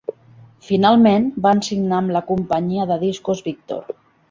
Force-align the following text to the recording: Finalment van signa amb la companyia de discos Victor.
Finalment 0.69 1.27
van 1.47 1.61
signa 1.67 1.95
amb 1.99 2.15
la 2.17 2.23
companyia 2.33 2.89
de 2.95 3.01
discos 3.07 3.47
Victor. 3.53 3.89